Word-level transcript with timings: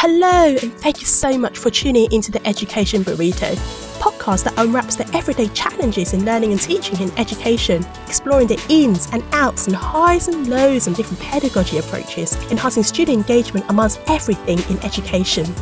Hello, 0.00 0.54
and 0.62 0.72
thank 0.74 1.00
you 1.00 1.06
so 1.08 1.36
much 1.36 1.58
for 1.58 1.70
tuning 1.70 2.06
into 2.12 2.30
the 2.30 2.46
Education 2.46 3.02
Burrito, 3.02 3.56
podcast 3.98 4.44
that 4.44 4.56
unwraps 4.56 4.94
the 4.94 5.04
everyday 5.12 5.48
challenges 5.48 6.14
in 6.14 6.24
learning 6.24 6.52
and 6.52 6.60
teaching 6.60 7.00
in 7.00 7.10
education, 7.18 7.84
exploring 8.06 8.46
the 8.46 8.64
ins 8.68 9.08
and 9.10 9.24
outs 9.32 9.66
and 9.66 9.74
highs 9.74 10.28
and 10.28 10.46
lows 10.46 10.86
and 10.86 10.94
different 10.94 11.18
pedagogy 11.18 11.78
approaches, 11.78 12.36
enhancing 12.52 12.84
student 12.84 13.18
engagement 13.18 13.66
amongst 13.70 13.98
everything 14.06 14.60
in 14.70 14.80
education. 14.84 15.52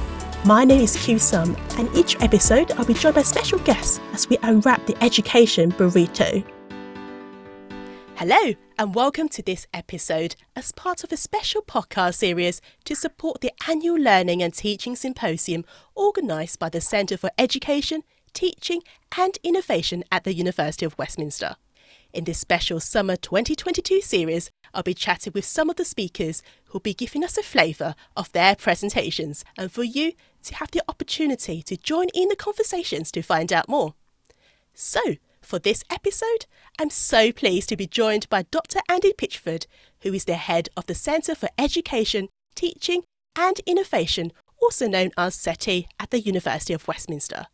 My 0.44 0.64
name 0.64 0.82
is 0.82 1.02
Q 1.02 1.18
Sum, 1.18 1.56
and 1.78 1.88
each 1.96 2.20
episode 2.20 2.72
I'll 2.72 2.84
be 2.84 2.92
joined 2.92 3.14
by 3.14 3.22
special 3.22 3.58
guests 3.60 4.00
as 4.12 4.28
we 4.28 4.36
unwrap 4.42 4.84
the 4.84 5.02
education 5.02 5.72
burrito. 5.72 6.44
Hello, 8.18 8.54
and 8.78 8.94
welcome 8.94 9.28
to 9.28 9.42
this 9.42 9.66
episode 9.74 10.36
as 10.56 10.72
part 10.72 11.04
of 11.04 11.12
a 11.12 11.18
special 11.18 11.60
podcast 11.60 12.14
series 12.14 12.62
to 12.84 12.96
support 12.96 13.42
the 13.42 13.52
annual 13.68 13.98
Learning 13.98 14.42
and 14.42 14.54
Teaching 14.54 14.96
Symposium 14.96 15.66
organised 15.94 16.58
by 16.58 16.70
the 16.70 16.80
Centre 16.80 17.18
for 17.18 17.30
Education, 17.36 18.04
Teaching 18.32 18.80
and 19.18 19.36
Innovation 19.42 20.02
at 20.10 20.24
the 20.24 20.32
University 20.32 20.86
of 20.86 20.96
Westminster. 20.96 21.56
In 22.14 22.24
this 22.24 22.38
special 22.38 22.80
summer 22.80 23.16
2022 23.16 24.00
series, 24.00 24.50
I'll 24.72 24.82
be 24.82 24.94
chatting 24.94 25.34
with 25.34 25.44
some 25.44 25.68
of 25.68 25.76
the 25.76 25.84
speakers 25.84 26.42
who'll 26.64 26.80
be 26.80 26.94
giving 26.94 27.22
us 27.22 27.36
a 27.36 27.42
flavour 27.42 27.94
of 28.16 28.32
their 28.32 28.56
presentations 28.56 29.44
and 29.58 29.70
for 29.70 29.84
you 29.84 30.14
to 30.44 30.54
have 30.54 30.70
the 30.70 30.82
opportunity 30.88 31.62
to 31.64 31.76
join 31.76 32.06
in 32.14 32.28
the 32.28 32.36
conversations 32.36 33.12
to 33.12 33.20
find 33.20 33.52
out 33.52 33.68
more. 33.68 33.92
So, 34.72 35.16
for 35.46 35.60
this 35.60 35.84
episode, 35.90 36.46
I'm 36.78 36.90
so 36.90 37.30
pleased 37.30 37.68
to 37.68 37.76
be 37.76 37.86
joined 37.86 38.28
by 38.28 38.42
Dr. 38.50 38.80
Andy 38.88 39.12
Pitchford, 39.12 39.66
who 40.00 40.12
is 40.12 40.24
the 40.24 40.34
head 40.34 40.68
of 40.76 40.86
the 40.86 40.94
Centre 40.94 41.36
for 41.36 41.48
Education, 41.56 42.28
Teaching 42.56 43.04
and 43.38 43.60
Innovation, 43.64 44.32
also 44.60 44.88
known 44.88 45.12
as 45.16 45.36
CETI, 45.36 45.86
at 46.00 46.10
the 46.10 46.20
University 46.20 46.74
of 46.74 46.88
Westminster. 46.88 47.46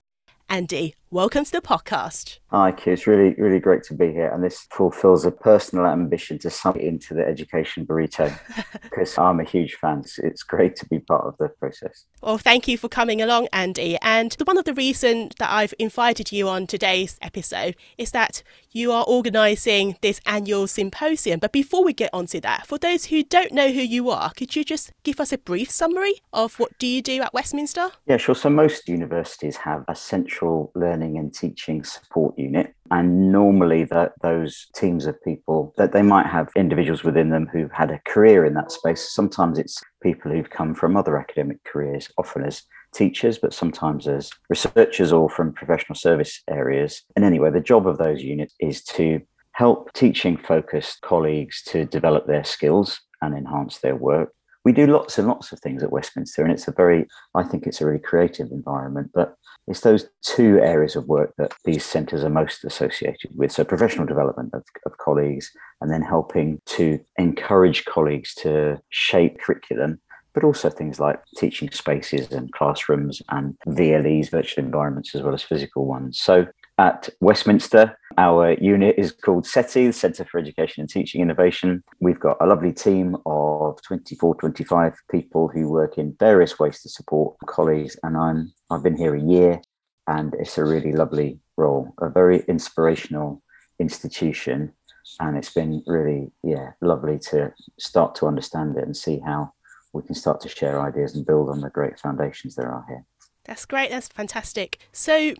Andy, 0.48 0.94
welcome 1.12 1.44
to 1.44 1.52
the 1.52 1.60
podcast. 1.60 2.38
Hi, 2.52 2.72
Q. 2.72 2.94
It's 2.94 3.06
really, 3.06 3.34
really 3.34 3.60
great 3.60 3.82
to 3.84 3.94
be 3.94 4.12
here. 4.12 4.28
And 4.28 4.42
this 4.42 4.66
fulfills 4.70 5.26
a 5.26 5.30
personal 5.30 5.86
ambition 5.86 6.38
to 6.40 6.50
sum 6.50 6.76
into 6.76 7.12
the 7.12 7.22
education 7.26 7.86
burrito 7.86 8.30
because 8.82 9.16
I'm 9.18 9.38
a 9.38 9.44
huge 9.44 9.74
fan. 9.74 10.04
It's 10.18 10.42
great 10.42 10.74
to 10.76 10.86
be 10.86 10.98
part 10.98 11.26
of 11.26 11.36
the 11.38 11.48
process. 11.48 12.06
Well, 12.22 12.38
thank 12.38 12.66
you 12.66 12.78
for 12.78 12.88
coming 12.88 13.20
along, 13.20 13.48
Andy. 13.52 13.98
And 14.00 14.32
the 14.32 14.44
one 14.44 14.56
of 14.56 14.64
the 14.64 14.74
reasons 14.74 15.32
that 15.38 15.50
I've 15.50 15.74
invited 15.78 16.32
you 16.32 16.48
on 16.48 16.66
today's 16.66 17.18
episode 17.20 17.76
is 17.98 18.10
that 18.12 18.42
you 18.70 18.90
are 18.92 19.04
organising 19.06 19.96
this 20.00 20.20
annual 20.24 20.66
symposium. 20.66 21.40
But 21.40 21.52
before 21.52 21.84
we 21.84 21.92
get 21.92 22.10
onto 22.12 22.40
that, 22.40 22.66
for 22.66 22.78
those 22.78 23.06
who 23.06 23.22
don't 23.22 23.52
know 23.52 23.70
who 23.70 23.80
you 23.80 24.08
are, 24.08 24.30
could 24.32 24.56
you 24.56 24.64
just 24.64 24.92
give 25.04 25.20
us 25.20 25.32
a 25.32 25.38
brief 25.38 25.70
summary 25.70 26.22
of 26.32 26.58
what 26.58 26.78
do 26.78 26.86
you 26.86 27.02
do 27.02 27.20
at 27.20 27.34
Westminster? 27.34 27.90
Yeah, 28.06 28.16
sure. 28.16 28.34
So 28.34 28.48
most 28.48 28.88
universities 28.88 29.56
have 29.56 29.84
a 29.88 29.94
central 29.94 30.70
learning 30.74 31.01
and 31.02 31.34
teaching 31.34 31.84
support 31.84 32.38
unit. 32.38 32.74
And 32.90 33.32
normally 33.32 33.84
that 33.84 34.12
those 34.22 34.66
teams 34.74 35.06
of 35.06 35.22
people 35.22 35.74
that 35.76 35.92
they 35.92 36.02
might 36.02 36.26
have 36.26 36.50
individuals 36.56 37.04
within 37.04 37.30
them 37.30 37.48
who've 37.52 37.72
had 37.72 37.90
a 37.90 38.00
career 38.06 38.44
in 38.44 38.54
that 38.54 38.72
space. 38.72 39.12
Sometimes 39.12 39.58
it's 39.58 39.80
people 40.02 40.30
who've 40.30 40.50
come 40.50 40.74
from 40.74 40.96
other 40.96 41.18
academic 41.18 41.62
careers, 41.64 42.10
often 42.18 42.44
as 42.44 42.62
teachers, 42.94 43.38
but 43.38 43.54
sometimes 43.54 44.06
as 44.06 44.30
researchers 44.48 45.12
or 45.12 45.28
from 45.28 45.52
professional 45.52 45.96
service 45.96 46.42
areas. 46.48 47.02
And 47.16 47.24
anyway, 47.24 47.50
the 47.50 47.60
job 47.60 47.86
of 47.86 47.98
those 47.98 48.22
units 48.22 48.54
is 48.60 48.82
to 48.84 49.20
help 49.52 49.92
teaching 49.92 50.36
focused 50.36 51.00
colleagues 51.02 51.62
to 51.64 51.84
develop 51.84 52.26
their 52.26 52.44
skills 52.44 53.00
and 53.20 53.36
enhance 53.36 53.78
their 53.78 53.96
work. 53.96 54.32
We 54.64 54.72
do 54.72 54.86
lots 54.86 55.18
and 55.18 55.26
lots 55.26 55.50
of 55.52 55.58
things 55.60 55.82
at 55.82 55.90
Westminster, 55.90 56.42
and 56.42 56.52
it's 56.52 56.68
a 56.68 56.72
very, 56.72 57.06
I 57.34 57.42
think 57.42 57.66
it's 57.66 57.80
a 57.80 57.86
really 57.86 57.98
creative 57.98 58.52
environment. 58.52 59.10
But 59.12 59.34
it's 59.68 59.80
those 59.80 60.08
two 60.22 60.58
areas 60.58 60.96
of 60.96 61.06
work 61.06 61.34
that 61.38 61.52
these 61.64 61.84
centres 61.84 62.24
are 62.24 62.30
most 62.30 62.64
associated 62.64 63.30
with. 63.36 63.52
So, 63.52 63.64
professional 63.64 64.06
development 64.06 64.50
of, 64.54 64.64
of 64.86 64.98
colleagues, 64.98 65.50
and 65.80 65.90
then 65.90 66.02
helping 66.02 66.60
to 66.66 66.98
encourage 67.16 67.84
colleagues 67.84 68.34
to 68.36 68.80
shape 68.90 69.40
curriculum, 69.40 70.00
but 70.34 70.44
also 70.44 70.68
things 70.68 70.98
like 70.98 71.20
teaching 71.36 71.70
spaces 71.70 72.32
and 72.32 72.52
classrooms 72.52 73.22
and 73.28 73.56
VLEs, 73.68 74.30
virtual 74.30 74.64
environments, 74.64 75.14
as 75.14 75.22
well 75.22 75.34
as 75.34 75.42
physical 75.42 75.86
ones. 75.86 76.18
So, 76.18 76.46
at 76.82 77.08
Westminster, 77.20 77.96
our 78.18 78.54
unit 78.54 78.96
is 78.98 79.12
called 79.12 79.44
CETI, 79.44 79.86
the 79.86 79.92
Centre 79.92 80.24
for 80.24 80.40
Education 80.40 80.80
and 80.80 80.90
Teaching 80.90 81.20
Innovation. 81.20 81.84
We've 82.00 82.18
got 82.18 82.38
a 82.40 82.46
lovely 82.46 82.72
team 82.72 83.16
of 83.24 83.80
24, 83.82 84.34
25 84.34 84.94
people 85.08 85.46
who 85.46 85.70
work 85.70 85.96
in 85.96 86.16
various 86.18 86.58
ways 86.58 86.82
to 86.82 86.88
support 86.88 87.36
colleagues. 87.46 87.96
And 88.02 88.16
I'm, 88.16 88.52
I've 88.68 88.82
been 88.82 88.96
here 88.96 89.14
a 89.14 89.22
year 89.22 89.62
and 90.08 90.34
it's 90.40 90.58
a 90.58 90.64
really 90.64 90.92
lovely 90.92 91.38
role, 91.56 91.94
a 92.00 92.10
very 92.10 92.42
inspirational 92.48 93.44
institution. 93.78 94.72
And 95.20 95.36
it's 95.36 95.54
been 95.54 95.84
really, 95.86 96.32
yeah, 96.42 96.72
lovely 96.80 97.20
to 97.30 97.52
start 97.78 98.16
to 98.16 98.26
understand 98.26 98.76
it 98.76 98.84
and 98.84 98.96
see 98.96 99.20
how 99.24 99.52
we 99.92 100.02
can 100.02 100.16
start 100.16 100.40
to 100.40 100.48
share 100.48 100.82
ideas 100.82 101.14
and 101.14 101.24
build 101.24 101.48
on 101.48 101.60
the 101.60 101.70
great 101.70 102.00
foundations 102.00 102.56
there 102.56 102.72
are 102.72 102.84
here. 102.88 103.04
That's 103.44 103.66
great. 103.66 103.90
That's 103.90 104.08
fantastic. 104.08 104.78
So, 104.92 105.34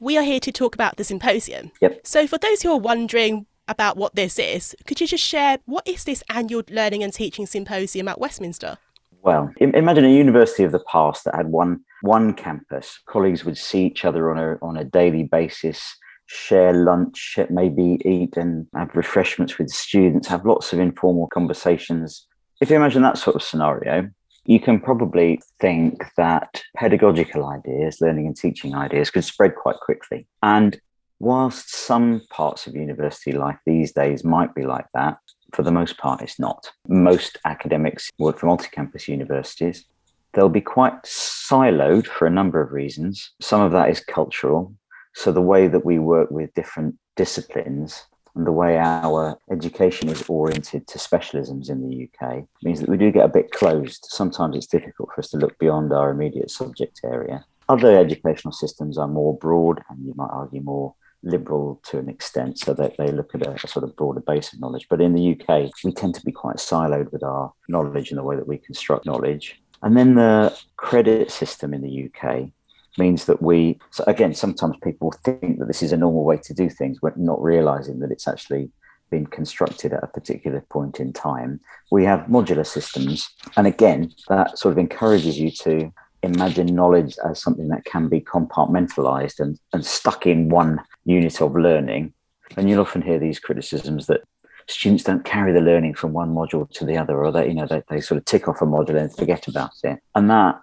we 0.00 0.16
are 0.18 0.22
here 0.22 0.40
to 0.40 0.52
talk 0.52 0.74
about 0.74 0.96
the 0.96 1.04
symposium. 1.04 1.70
Yep. 1.80 2.06
So, 2.06 2.26
for 2.26 2.38
those 2.38 2.62
who 2.62 2.70
are 2.72 2.78
wondering 2.78 3.46
about 3.68 3.96
what 3.96 4.14
this 4.14 4.38
is, 4.38 4.76
could 4.86 5.00
you 5.00 5.06
just 5.06 5.24
share 5.24 5.58
what 5.64 5.86
is 5.86 6.04
this 6.04 6.22
annual 6.28 6.62
Learning 6.70 7.02
and 7.02 7.12
Teaching 7.12 7.46
Symposium 7.46 8.08
at 8.08 8.20
Westminster? 8.20 8.76
Well, 9.22 9.50
imagine 9.58 10.04
a 10.04 10.08
university 10.08 10.64
of 10.64 10.72
the 10.72 10.84
past 10.90 11.24
that 11.24 11.34
had 11.34 11.46
one 11.46 11.80
one 12.02 12.34
campus. 12.34 13.00
Colleagues 13.06 13.44
would 13.44 13.56
see 13.56 13.86
each 13.86 14.04
other 14.04 14.30
on 14.30 14.38
a 14.38 14.58
on 14.62 14.76
a 14.76 14.84
daily 14.84 15.22
basis, 15.22 15.96
share 16.26 16.74
lunch, 16.74 17.38
maybe 17.48 17.98
eat 18.04 18.36
and 18.36 18.66
have 18.74 18.94
refreshments 18.94 19.58
with 19.58 19.70
students, 19.70 20.28
have 20.28 20.44
lots 20.44 20.74
of 20.74 20.78
informal 20.78 21.28
conversations. 21.28 22.26
If 22.60 22.68
you 22.68 22.76
imagine 22.76 23.00
that 23.02 23.16
sort 23.16 23.36
of 23.36 23.42
scenario, 23.42 24.10
you 24.44 24.60
can 24.60 24.80
probably 24.80 25.40
think 25.60 26.04
that 26.16 26.62
pedagogical 26.76 27.46
ideas, 27.46 28.00
learning 28.00 28.26
and 28.26 28.36
teaching 28.36 28.74
ideas, 28.74 29.10
could 29.10 29.24
spread 29.24 29.54
quite 29.54 29.76
quickly. 29.76 30.26
And 30.42 30.78
whilst 31.18 31.74
some 31.74 32.22
parts 32.30 32.66
of 32.66 32.74
university 32.74 33.32
life 33.32 33.56
these 33.64 33.92
days 33.92 34.24
might 34.24 34.54
be 34.54 34.62
like 34.62 34.86
that, 34.94 35.18
for 35.52 35.62
the 35.62 35.72
most 35.72 35.96
part, 35.98 36.20
it's 36.20 36.38
not. 36.38 36.70
Most 36.88 37.38
academics 37.44 38.10
work 38.18 38.38
for 38.38 38.46
multi 38.46 38.68
campus 38.70 39.08
universities. 39.08 39.84
They'll 40.32 40.48
be 40.48 40.60
quite 40.60 41.02
siloed 41.04 42.06
for 42.06 42.26
a 42.26 42.30
number 42.30 42.60
of 42.60 42.72
reasons. 42.72 43.30
Some 43.40 43.60
of 43.60 43.72
that 43.72 43.88
is 43.88 44.00
cultural. 44.00 44.74
So, 45.14 45.30
the 45.30 45.40
way 45.40 45.68
that 45.68 45.84
we 45.84 46.00
work 46.00 46.30
with 46.30 46.52
different 46.54 46.96
disciplines 47.14 48.04
the 48.34 48.52
way 48.52 48.78
our 48.78 49.38
education 49.50 50.08
is 50.08 50.24
oriented 50.28 50.86
to 50.88 50.98
specialisms 50.98 51.70
in 51.70 51.88
the 51.88 52.08
UK 52.08 52.44
means 52.62 52.80
that 52.80 52.88
we 52.88 52.96
do 52.96 53.12
get 53.12 53.24
a 53.24 53.28
bit 53.28 53.52
closed. 53.52 54.06
Sometimes 54.08 54.56
it's 54.56 54.66
difficult 54.66 55.10
for 55.14 55.20
us 55.20 55.30
to 55.30 55.36
look 55.36 55.56
beyond 55.58 55.92
our 55.92 56.10
immediate 56.10 56.50
subject 56.50 57.00
area. 57.04 57.44
Other 57.68 57.96
educational 57.96 58.52
systems 58.52 58.98
are 58.98 59.08
more 59.08 59.38
broad 59.38 59.82
and 59.88 60.04
you 60.04 60.14
might 60.16 60.30
argue 60.30 60.60
more 60.60 60.94
liberal 61.22 61.80
to 61.84 61.98
an 61.98 62.08
extent 62.08 62.58
so 62.58 62.74
that 62.74 62.96
they 62.98 63.10
look 63.10 63.34
at 63.34 63.46
a, 63.46 63.52
a, 63.52 63.68
sort 63.68 63.84
of 63.84 63.96
broader 63.96 64.20
base 64.20 64.52
of 64.52 64.60
knowledge. 64.60 64.86
But 64.90 65.00
in 65.00 65.14
the 65.14 65.32
UK, 65.32 65.70
we 65.82 65.92
tend 65.92 66.14
to 66.16 66.24
be 66.24 66.32
quite 66.32 66.56
siloed 66.56 67.12
with 67.12 67.22
our 67.22 67.52
knowledge 67.68 68.10
and 68.10 68.18
the 68.18 68.24
way 68.24 68.36
that 68.36 68.48
we 68.48 68.58
construct 68.58 69.06
knowledge. 69.06 69.60
And 69.82 69.96
then 69.96 70.14
the 70.14 70.56
credit 70.76 71.30
system 71.30 71.72
in 71.72 71.82
the 71.82 72.10
UK 72.10 72.50
means 72.98 73.24
that 73.26 73.42
we, 73.42 73.78
so 73.90 74.04
again, 74.06 74.34
sometimes 74.34 74.76
people 74.82 75.12
think 75.24 75.58
that 75.58 75.66
this 75.66 75.82
is 75.82 75.92
a 75.92 75.96
normal 75.96 76.24
way 76.24 76.38
to 76.38 76.54
do 76.54 76.68
things, 76.68 76.98
but 77.00 77.18
not 77.18 77.42
realizing 77.42 77.98
that 78.00 78.10
it's 78.10 78.28
actually 78.28 78.70
been 79.10 79.26
constructed 79.26 79.92
at 79.92 80.02
a 80.02 80.08
particular 80.08 80.60
point 80.70 81.00
in 81.00 81.12
time. 81.12 81.60
We 81.90 82.04
have 82.04 82.20
modular 82.20 82.66
systems. 82.66 83.28
And 83.56 83.66
again, 83.66 84.12
that 84.28 84.58
sort 84.58 84.72
of 84.72 84.78
encourages 84.78 85.38
you 85.38 85.50
to 85.50 85.92
imagine 86.22 86.74
knowledge 86.74 87.16
as 87.28 87.40
something 87.40 87.68
that 87.68 87.84
can 87.84 88.08
be 88.08 88.20
compartmentalized 88.20 89.40
and, 89.40 89.58
and 89.72 89.84
stuck 89.84 90.26
in 90.26 90.48
one 90.48 90.80
unit 91.04 91.40
of 91.40 91.54
learning. 91.54 92.12
And 92.56 92.68
you'll 92.68 92.80
often 92.80 93.02
hear 93.02 93.18
these 93.18 93.38
criticisms 93.38 94.06
that 94.06 94.22
students 94.66 95.04
don't 95.04 95.24
carry 95.24 95.52
the 95.52 95.60
learning 95.60 95.94
from 95.94 96.12
one 96.12 96.34
module 96.34 96.70
to 96.70 96.84
the 96.86 96.96
other, 96.96 97.22
or 97.22 97.30
that, 97.32 97.48
you 97.48 97.54
know, 97.54 97.66
they, 97.66 97.82
they 97.88 98.00
sort 98.00 98.18
of 98.18 98.24
tick 98.24 98.48
off 98.48 98.62
a 98.62 98.66
module 98.66 98.96
and 98.96 99.14
forget 99.14 99.46
about 99.48 99.72
it. 99.82 100.00
And 100.14 100.30
that 100.30 100.60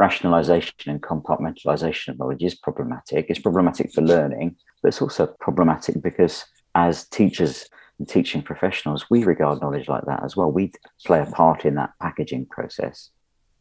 rationalization 0.00 0.86
and 0.86 1.02
compartmentalization 1.02 2.08
of 2.08 2.18
knowledge 2.18 2.42
is 2.42 2.54
problematic. 2.54 3.26
It's 3.28 3.46
problematic 3.48 3.92
for 3.92 4.00
learning, 4.00 4.56
but 4.80 4.88
it's 4.88 5.02
also 5.02 5.26
problematic 5.46 6.00
because 6.02 6.46
as 6.74 7.06
teachers 7.08 7.66
and 7.98 8.08
teaching 8.08 8.42
professionals, 8.42 9.04
we 9.10 9.24
regard 9.24 9.60
knowledge 9.60 9.88
like 9.88 10.06
that 10.06 10.24
as 10.24 10.34
well. 10.36 10.50
We 10.50 10.72
play 11.06 11.20
a 11.20 11.26
part 11.26 11.66
in 11.66 11.74
that 11.74 11.92
packaging 12.00 12.46
process. 12.46 13.10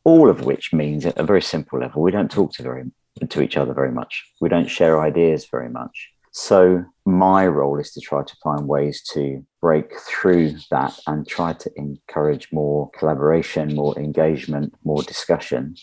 All 0.06 0.30
of 0.30 0.46
which 0.46 0.72
means 0.72 1.06
at 1.06 1.18
a 1.18 1.24
very 1.24 1.42
simple 1.42 1.78
level, 1.80 2.02
we 2.02 2.12
don't 2.12 2.32
talk 2.32 2.54
to 2.54 2.64
very 2.64 2.86
to 3.30 3.42
each 3.42 3.58
other 3.58 3.74
very 3.74 3.92
much. 3.92 4.14
We 4.40 4.48
don't 4.48 4.70
share 4.78 5.02
ideas 5.02 5.46
very 5.52 5.70
much. 5.70 6.10
So, 6.32 6.86
my 7.06 7.48
role 7.48 7.80
is 7.80 7.92
to 7.94 8.02
try 8.02 8.24
to 8.24 8.36
find 8.44 8.68
ways 8.68 9.02
to 9.14 9.44
break 9.62 10.00
through 10.00 10.56
that 10.70 10.98
and 11.08 11.28
try 11.28 11.54
to 11.54 11.72
encourage 11.76 12.50
more 12.52 12.92
collaboration, 12.92 13.74
more 13.74 13.98
engagement, 13.98 14.74
more 14.84 15.02
discussion. 15.02 15.76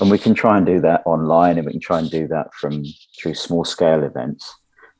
And 0.00 0.08
we 0.08 0.18
can 0.18 0.34
try 0.34 0.56
and 0.56 0.64
do 0.64 0.80
that 0.82 1.02
online 1.04 1.58
and 1.58 1.66
we 1.66 1.72
can 1.72 1.80
try 1.80 1.98
and 1.98 2.10
do 2.10 2.28
that 2.28 2.54
from 2.54 2.84
through 3.20 3.34
small 3.34 3.64
scale 3.64 4.04
events. 4.04 4.54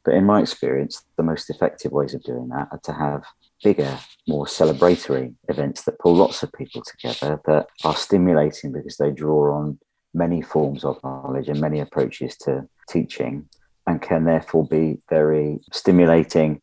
But 0.04 0.14
in 0.14 0.24
my 0.24 0.40
experience, 0.40 1.04
the 1.16 1.22
most 1.22 1.48
effective 1.48 1.92
ways 1.92 2.14
of 2.14 2.22
doing 2.24 2.48
that 2.48 2.68
are 2.72 2.80
to 2.84 2.92
have 2.92 3.22
bigger, 3.62 3.98
more 4.26 4.46
celebratory 4.46 5.34
events 5.48 5.84
that 5.84 5.98
pull 6.00 6.14
lots 6.14 6.42
of 6.42 6.52
people 6.52 6.82
together 6.82 7.40
that 7.46 7.68
are 7.84 7.96
stimulating 7.96 8.72
because 8.72 8.96
they 8.96 9.12
draw 9.12 9.56
on 9.56 9.78
many 10.12 10.42
forms 10.42 10.84
of 10.84 10.98
knowledge 11.04 11.48
and 11.48 11.60
many 11.60 11.78
approaches 11.78 12.36
to 12.38 12.66
teaching 12.88 13.48
and 13.88 14.02
can 14.02 14.24
therefore 14.24 14.66
be 14.66 14.98
very 15.08 15.58
stimulating, 15.72 16.60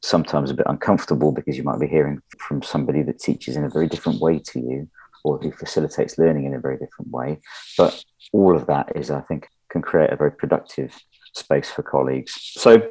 sometimes 0.00 0.50
a 0.50 0.54
bit 0.54 0.66
uncomfortable 0.68 1.30
because 1.30 1.56
you 1.56 1.62
might 1.62 1.78
be 1.78 1.86
hearing 1.86 2.18
from 2.38 2.62
somebody 2.62 3.02
that 3.02 3.20
teaches 3.20 3.56
in 3.56 3.64
a 3.64 3.68
very 3.68 3.86
different 3.86 4.20
way 4.20 4.38
to 4.38 4.58
you 4.58 4.88
or 5.22 5.38
who 5.38 5.52
facilitates 5.52 6.18
learning 6.18 6.46
in 6.46 6.54
a 6.54 6.60
very 6.60 6.78
different 6.78 7.10
way. 7.10 7.38
But 7.76 8.02
all 8.32 8.56
of 8.56 8.66
that 8.66 8.96
is, 8.96 9.10
I 9.10 9.20
think, 9.20 9.48
can 9.70 9.82
create 9.82 10.10
a 10.10 10.16
very 10.16 10.32
productive 10.32 10.98
space 11.34 11.70
for 11.70 11.82
colleagues. 11.82 12.32
So 12.36 12.90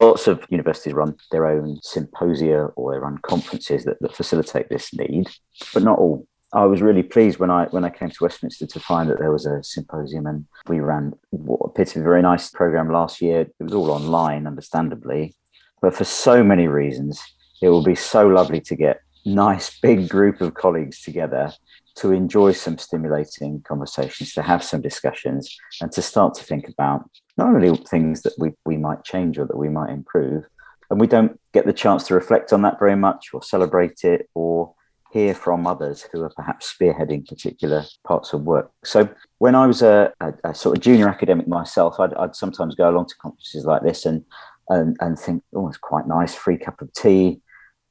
lots 0.00 0.26
of 0.26 0.46
universities 0.48 0.94
run 0.94 1.14
their 1.30 1.46
own 1.46 1.78
symposia 1.82 2.64
or 2.76 2.92
they 2.92 2.98
run 2.98 3.18
conferences 3.18 3.84
that, 3.84 3.98
that 4.00 4.16
facilitate 4.16 4.70
this 4.70 4.92
need, 4.94 5.28
but 5.74 5.82
not 5.82 5.98
all. 5.98 6.26
I 6.52 6.64
was 6.64 6.80
really 6.80 7.02
pleased 7.02 7.38
when 7.38 7.50
I 7.50 7.66
when 7.66 7.84
I 7.84 7.90
came 7.90 8.10
to 8.10 8.24
Westminster 8.24 8.66
to 8.66 8.80
find 8.80 9.10
that 9.10 9.18
there 9.18 9.32
was 9.32 9.44
a 9.44 9.62
symposium 9.62 10.26
and 10.26 10.46
we 10.66 10.80
ran 10.80 11.12
what 11.30 11.60
appeared 11.64 11.88
to 11.88 11.94
be 11.96 12.00
a 12.00 12.04
very 12.04 12.22
nice 12.22 12.48
program 12.50 12.90
last 12.90 13.20
year. 13.20 13.42
It 13.42 13.54
was 13.58 13.74
all 13.74 13.90
online, 13.90 14.46
understandably, 14.46 15.34
but 15.82 15.94
for 15.94 16.04
so 16.04 16.42
many 16.42 16.66
reasons, 16.66 17.22
it 17.60 17.68
will 17.68 17.84
be 17.84 17.94
so 17.94 18.26
lovely 18.26 18.60
to 18.62 18.76
get 18.76 19.00
nice 19.26 19.78
big 19.80 20.08
group 20.08 20.40
of 20.40 20.54
colleagues 20.54 21.02
together 21.02 21.52
to 21.96 22.12
enjoy 22.12 22.52
some 22.52 22.78
stimulating 22.78 23.60
conversations, 23.62 24.32
to 24.32 24.42
have 24.42 24.62
some 24.62 24.80
discussions, 24.80 25.58
and 25.80 25.90
to 25.92 26.00
start 26.00 26.32
to 26.34 26.44
think 26.44 26.68
about 26.68 27.08
not 27.36 27.48
only 27.48 27.76
things 27.76 28.22
that 28.22 28.32
we, 28.38 28.52
we 28.64 28.76
might 28.76 29.04
change 29.04 29.38
or 29.38 29.44
that 29.44 29.56
we 29.56 29.68
might 29.68 29.90
improve. 29.90 30.44
And 30.90 31.00
we 31.00 31.06
don't 31.06 31.38
get 31.52 31.66
the 31.66 31.72
chance 31.72 32.06
to 32.06 32.14
reflect 32.14 32.52
on 32.52 32.62
that 32.62 32.78
very 32.78 32.96
much 32.96 33.30
or 33.34 33.42
celebrate 33.42 34.04
it 34.04 34.30
or 34.34 34.74
hear 35.10 35.34
from 35.34 35.66
others 35.66 36.06
who 36.12 36.22
are 36.22 36.32
perhaps 36.36 36.74
spearheading 36.74 37.26
particular 37.26 37.84
parts 38.06 38.32
of 38.32 38.42
work. 38.42 38.70
So 38.84 39.08
when 39.38 39.54
I 39.54 39.66
was 39.66 39.82
a, 39.82 40.12
a, 40.20 40.32
a 40.44 40.54
sort 40.54 40.76
of 40.76 40.82
junior 40.82 41.08
academic 41.08 41.48
myself, 41.48 41.98
I'd, 41.98 42.14
I'd, 42.14 42.36
sometimes 42.36 42.74
go 42.74 42.90
along 42.90 43.06
to 43.06 43.16
conferences 43.16 43.64
like 43.64 43.82
this 43.82 44.04
and 44.04 44.24
and, 44.70 44.96
and 45.00 45.18
think, 45.18 45.42
oh, 45.54 45.68
it's 45.68 45.78
quite 45.78 46.06
nice, 46.06 46.34
free 46.34 46.58
cup 46.58 46.82
of 46.82 46.92
tea, 46.92 47.40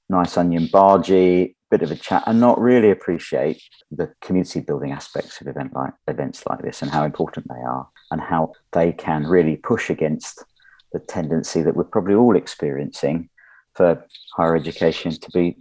nice 0.09 0.37
onion 0.37 0.67
bhaji, 0.67 1.55
bit 1.69 1.81
of 1.81 1.91
a 1.91 1.95
chat, 1.95 2.23
and 2.27 2.39
not 2.39 2.59
really 2.59 2.91
appreciate 2.91 3.61
the 3.91 4.13
community 4.21 4.59
building 4.59 4.91
aspects 4.91 5.41
of 5.41 5.47
event 5.47 5.73
like 5.73 5.93
events 6.07 6.43
like 6.47 6.61
this 6.61 6.81
and 6.81 6.91
how 6.91 7.03
important 7.03 7.47
they 7.49 7.61
are 7.61 7.87
and 8.11 8.21
how 8.21 8.53
they 8.71 8.91
can 8.91 9.25
really 9.25 9.55
push 9.55 9.89
against 9.89 10.43
the 10.93 10.99
tendency 10.99 11.61
that 11.61 11.75
we're 11.75 11.83
probably 11.83 12.13
all 12.15 12.35
experiencing 12.35 13.29
for 13.73 14.05
higher 14.35 14.55
education 14.55 15.11
to 15.11 15.29
be 15.31 15.57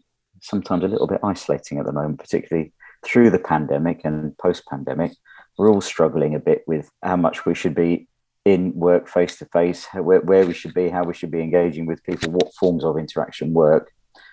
sometimes 0.46 0.84
a 0.84 0.88
little 0.88 1.06
bit 1.06 1.20
isolating 1.22 1.78
at 1.78 1.86
the 1.86 1.92
moment, 1.92 2.18
particularly 2.18 2.72
through 3.04 3.30
the 3.30 3.38
pandemic 3.38 4.02
and 4.04 4.36
post 4.38 4.64
pandemic. 4.66 5.12
We're 5.58 5.70
all 5.70 5.80
struggling 5.80 6.34
a 6.34 6.38
bit 6.38 6.62
with 6.66 6.90
how 7.02 7.16
much 7.16 7.46
we 7.46 7.54
should 7.54 7.74
be 7.74 8.08
in 8.44 8.72
work 8.74 9.08
face 9.08 9.36
to 9.38 9.46
face, 9.46 9.86
where 9.94 10.46
we 10.46 10.54
should 10.54 10.74
be, 10.74 10.88
how 10.88 11.04
we 11.04 11.14
should 11.14 11.30
be 11.30 11.40
engaging 11.40 11.86
with 11.86 12.02
people, 12.04 12.30
what 12.30 12.54
forms 12.54 12.84
of 12.84 12.96
interaction 12.96 13.52
work. 13.52 13.92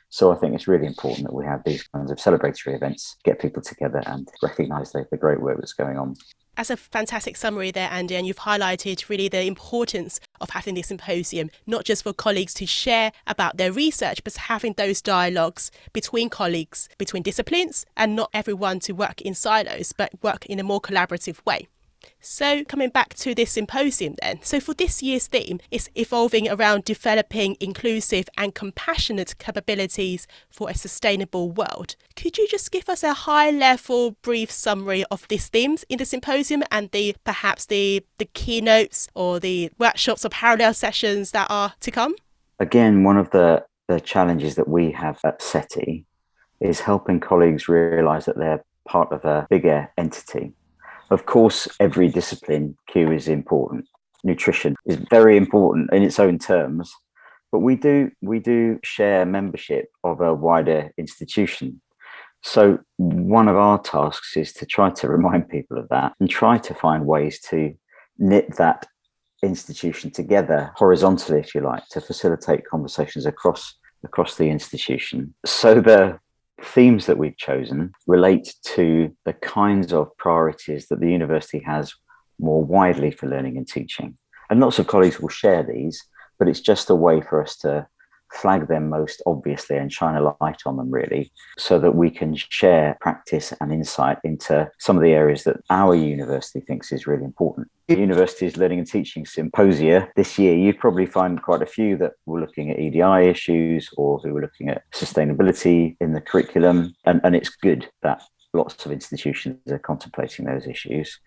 So 0.10 0.32
I 0.32 0.36
think 0.36 0.54
it's 0.54 0.68
really 0.68 0.86
important 0.86 1.26
that 1.26 1.34
we 1.34 1.46
have 1.46 1.64
these 1.66 1.82
kinds 1.88 2.12
of 2.12 2.20
celebratory 2.20 2.76
events, 2.76 3.18
get 3.24 3.42
people 3.42 3.64
together 3.64 4.04
and 4.06 4.28
recognise 4.44 4.92
the, 4.92 5.08
the 5.10 5.18
great 5.18 5.42
work 5.42 5.58
that's 5.58 5.74
going 5.74 5.98
on. 5.98 6.16
That's 6.56 6.70
a 6.70 6.78
fantastic 6.78 7.36
summary 7.36 7.72
there, 7.72 7.90
Andy, 7.92 8.16
and 8.16 8.28
you've 8.28 8.38
highlighted 8.38 9.10
really 9.10 9.28
the 9.28 9.42
importance 9.44 10.20
of 10.40 10.52
having 10.52 10.76
this 10.76 10.88
symposium, 10.88 11.50
not 11.66 11.84
just 11.84 12.04
for 12.04 12.14
colleagues 12.14 12.54
to 12.56 12.68
share 12.68 13.12
about 13.26 13.58
their 13.58 13.72
research, 13.72 14.24
but 14.24 14.36
having 14.36 14.74
those 14.74 15.02
dialogues 15.02 15.72
between 15.94 16.30
colleagues, 16.30 16.90
between 17.00 17.24
disciplines, 17.24 17.88
and 17.98 18.16
not 18.16 18.30
everyone 18.36 18.80
to 18.82 18.92
work 18.92 19.20
in 19.22 19.34
silos, 19.34 19.94
but 19.98 20.12
work 20.22 20.46
in 20.46 20.60
a 20.60 20.64
more 20.64 20.80
collaborative 20.80 21.44
way. 21.44 21.68
So, 22.20 22.64
coming 22.64 22.90
back 22.90 23.14
to 23.16 23.36
this 23.36 23.52
symposium 23.52 24.16
then. 24.22 24.40
So, 24.42 24.60
for 24.60 24.74
this 24.74 25.04
year's 25.04 25.28
theme, 25.28 25.60
it's 25.72 25.90
evolving 25.96 26.50
around 26.50 26.86
developing 26.86 27.58
inclusive 27.60 28.30
and 28.38 28.56
compassionate 28.56 29.38
capabilities 29.38 30.28
for 30.50 30.70
a 30.70 30.74
sustainable 30.74 31.52
world. 31.52 31.96
Could 32.16 32.38
you 32.38 32.48
just 32.48 32.72
give 32.72 32.88
us 32.90 33.04
a 33.04 33.14
high 33.14 33.52
level, 33.52 34.12
brief 34.22 34.52
summary 34.52 35.04
of 35.12 35.28
these 35.28 35.50
themes 35.50 35.84
in 35.90 35.98
the 35.98 36.06
symposium 36.06 36.64
and 36.72 36.90
the 36.92 37.16
perhaps 37.24 37.66
the, 37.66 38.06
the 38.18 38.26
keynotes 38.26 39.08
or 39.16 39.40
the 39.40 39.72
workshops 39.78 40.26
or 40.26 40.30
parallel 40.30 40.74
sessions 40.74 41.32
that 41.32 41.48
are 41.50 41.74
to 41.82 41.92
come? 41.92 42.16
Again, 42.60 43.04
one 43.04 43.18
of 43.18 43.30
the, 43.32 43.66
the 43.88 44.00
challenges 44.00 44.56
that 44.56 44.68
we 44.68 44.92
have 44.92 45.20
at 45.24 45.40
CETI 45.42 46.06
is 46.60 46.80
helping 46.80 47.20
colleagues 47.20 47.68
realize 47.68 48.26
that 48.26 48.38
they're 48.38 48.64
part 48.86 49.12
of 49.12 49.26
a 49.26 49.48
bigger 49.50 49.92
entity 49.98 50.54
of 51.14 51.26
course, 51.26 51.68
every 51.80 52.10
discipline 52.10 52.76
Q 52.88 53.12
is 53.12 53.28
important. 53.28 53.86
Nutrition 54.24 54.76
is 54.86 54.98
very 55.10 55.38
important 55.38 55.92
in 55.94 56.04
its 56.04 56.20
own 56.20 56.40
terms, 56.40 56.92
but 57.52 57.60
we 57.60 57.76
do 57.76 58.10
we 58.22 58.40
do 58.40 58.80
share 58.84 59.26
membership 59.26 59.86
of 60.04 60.22
a 60.22 60.34
wider 60.34 60.92
institution. 60.98 61.82
So 62.42 62.80
one 62.98 63.48
of 63.48 63.56
our 63.56 63.80
tasks 63.80 64.36
is 64.36 64.54
to 64.54 64.66
try 64.66 64.90
to 64.92 65.08
remind 65.08 65.50
people 65.50 65.78
of 65.78 65.88
that 65.90 66.14
and 66.20 66.30
try 66.30 66.58
to 66.58 66.74
find 66.74 67.06
ways 67.06 67.40
to 67.50 67.74
knit 68.18 68.58
that 68.58 68.86
institution 69.42 70.12
together 70.12 70.72
horizontally, 70.76 71.40
if 71.40 71.54
you 71.54 71.62
like, 71.62 71.88
to 71.90 72.02
facilitate 72.02 72.66
conversations 72.66 73.26
across 73.26 73.76
across 74.04 74.36
the 74.36 74.50
institution. 74.50 75.34
So 75.46 75.80
the 75.80 76.20
themes 76.66 77.06
that 77.06 77.18
we've 77.18 77.38
chosen 77.38 77.92
relate 78.08 78.54
to 78.64 79.16
the 79.26 79.34
kinds 79.34 79.94
of 79.94 80.16
priorities 80.18 80.88
that 80.88 81.00
the 81.00 81.12
university 81.12 81.60
has 81.60 81.94
more 82.40 82.64
widely 82.64 83.12
for 83.12 83.28
learning 83.28 83.58
and 83.58 83.68
teaching. 83.68 84.18
And 84.50 84.60
lots 84.60 84.80
of 84.80 84.88
colleagues 84.88 85.20
will 85.20 85.30
share 85.30 85.64
these, 85.64 86.04
but 86.40 86.48
it's 86.48 86.60
just 86.60 86.90
a 86.90 86.96
way 86.96 87.22
for 87.22 87.42
us 87.42 87.58
to 87.58 87.88
flag 88.34 88.68
them 88.68 88.90
most 88.90 89.22
obviously 89.26 89.78
and 89.78 89.94
shine 89.94 90.16
a 90.16 90.36
light 90.42 90.62
on 90.66 90.78
them 90.78 90.90
really 90.90 91.32
so 91.58 91.80
that 91.80 91.96
we 91.96 92.10
can 92.10 92.36
share 92.36 92.98
practice 93.00 93.54
and 93.62 93.72
insight 93.72 94.18
into 94.24 94.70
some 94.80 94.98
of 94.98 95.04
the 95.04 95.12
areas 95.12 95.44
that 95.44 95.58
our 95.70 95.96
university 95.96 96.60
thinks 96.60 96.92
is 96.92 97.08
really 97.08 97.24
important. 97.24 97.70
The 97.88 98.00
university's 98.00 98.58
learning 98.58 98.80
and 98.80 98.88
teaching 98.88 99.26
symposia 99.26 100.10
this 100.16 100.40
year, 100.40 100.56
you'd 100.56 100.80
probably 100.80 101.06
find 101.06 101.42
quite 101.42 101.62
a 101.62 101.68
few 101.68 101.98
that 101.98 102.14
were 102.26 102.40
looking 102.40 102.72
at 102.72 102.80
EDI 102.80 103.28
issues 103.30 103.90
or 103.98 104.20
who 104.20 104.34
were 104.34 104.42
looking 104.42 104.70
at 104.70 104.84
sustainability 104.92 105.96
in 106.00 106.14
the 106.14 106.22
curriculum. 106.22 106.96
And, 107.06 107.22
and 107.24 107.36
it's 107.36 107.50
good 107.50 107.88
that 108.02 108.24
lots 108.54 108.86
of 108.86 108.92
institutions 108.92 109.60
are 109.70 109.80
contemplating 109.80 110.46
those 110.46 110.68
issues. 110.68 111.20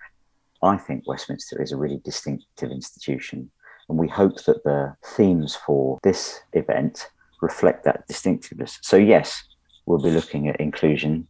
I 0.63 0.77
think 0.77 1.07
Westminster 1.07 1.61
is 1.63 1.73
a 1.73 1.77
really 1.77 2.01
distinctive 2.05 2.71
institution 2.71 3.51
and 3.89 3.99
we 3.99 4.09
hope 4.09 4.45
that 4.45 4.65
the 4.65 4.95
themes 5.05 5.55
for 5.55 5.99
this 6.03 6.41
event 6.53 7.09
reflect 7.41 7.85
that 7.85 8.07
distinctiveness. 8.07 8.79
So, 8.83 8.97
yes, 8.97 9.45
we'll 9.87 10.03
be 10.03 10.11
looking 10.11 10.49
at 10.49 10.61
inclusion 10.61 11.27